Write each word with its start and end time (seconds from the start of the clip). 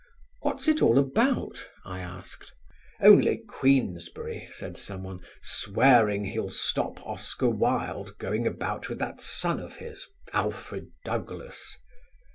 "What's 0.41 0.67
it 0.67 0.81
all 0.81 0.97
about?" 0.97 1.69
I 1.85 1.99
asked. 1.99 2.51
"Only 3.03 3.37
Queensberry," 3.47 4.47
said 4.49 4.75
someone, 4.75 5.19
"swearing 5.43 6.25
he'll 6.25 6.49
stop 6.49 6.99
Oscar 7.05 7.49
Wilde 7.49 8.15
going 8.17 8.47
about 8.47 8.89
with 8.89 8.97
that 8.97 9.21
son 9.21 9.59
of 9.59 9.75
his, 9.75 10.07
Alfred 10.33 10.87
Douglas." 11.05 11.77